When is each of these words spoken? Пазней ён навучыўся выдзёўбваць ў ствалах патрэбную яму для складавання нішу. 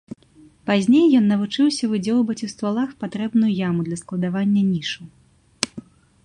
Пазней 0.69 1.03
ён 1.17 1.27
навучыўся 1.31 1.89
выдзёўбваць 1.91 2.37
ў 2.37 2.49
ствалах 2.55 2.89
патрэбную 3.05 3.51
яму 3.67 3.81
для 3.89 3.97
складавання 4.03 4.63
нішу. 4.73 5.03